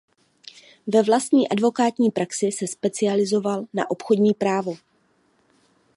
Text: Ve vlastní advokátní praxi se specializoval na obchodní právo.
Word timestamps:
Ve 0.87 1.03
vlastní 1.03 1.49
advokátní 1.49 2.11
praxi 2.11 2.51
se 2.51 2.67
specializoval 2.67 3.65
na 3.73 3.89
obchodní 3.91 4.33
právo. 4.33 4.73